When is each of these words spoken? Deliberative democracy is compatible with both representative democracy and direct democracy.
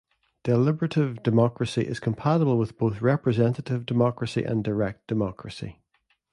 Deliberative 0.43 1.21
democracy 1.21 1.83
is 1.83 1.99
compatible 1.99 2.57
with 2.57 2.75
both 2.75 3.03
representative 3.03 3.85
democracy 3.85 4.43
and 4.43 4.63
direct 4.63 5.05
democracy. 5.05 5.79